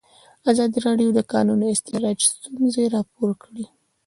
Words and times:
ازادي 0.51 0.77
راډیو 0.87 1.09
د 1.13 1.15
د 1.17 1.19
کانونو 1.31 1.65
استخراج 1.73 2.19
ستونزې 2.31 2.83
راپور 2.95 3.29
کړي. 3.43 3.65